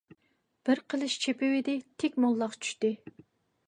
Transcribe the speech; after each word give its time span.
بىر 0.69 0.81
قىلىچ 0.93 1.19
چېپىۋىدى، 1.27 1.79
تىك 2.01 2.21
موللاق 2.27 2.61
چۈشتى. 2.63 2.97